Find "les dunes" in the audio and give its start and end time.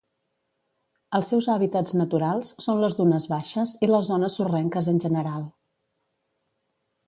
2.85-3.29